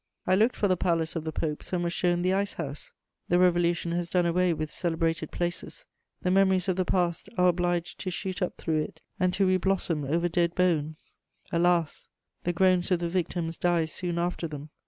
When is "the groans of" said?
12.45-12.99